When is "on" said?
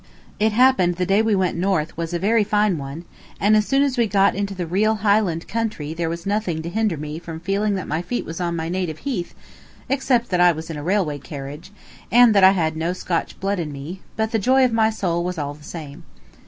8.41-8.55